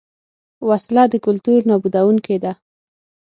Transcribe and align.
وسله 0.69 1.03
د 1.09 1.15
کلتور 1.25 1.59
نابودوونکې 1.69 2.37
ده 2.43 2.53